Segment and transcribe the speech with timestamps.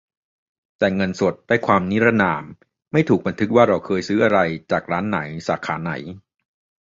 [0.79, 2.43] แต่เงินสดได้ความนรินาม
[2.91, 4.39] ไม่ถูกบันทึกว่าเราเคยซื้ออะไร
[4.71, 5.91] จากร้านไหน สาขาไหน